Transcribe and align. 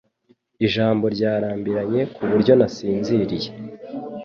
Ijambo 0.65 1.05
ryarambiranye 1.15 2.01
kuburyo 2.15 2.53
nasinziriye. 2.59 3.49